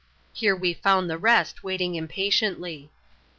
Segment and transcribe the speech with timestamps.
[0.33, 2.89] Here we found the reft waiting impatiently.